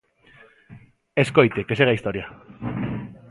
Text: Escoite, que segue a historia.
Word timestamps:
Escoite, 1.23 1.65
que 1.67 1.77
segue 1.77 1.91
a 1.91 1.97
historia. 1.97 2.25